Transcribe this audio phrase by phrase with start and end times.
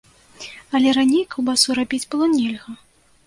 [0.77, 2.71] Але раней каўбасу рабіць было нельга.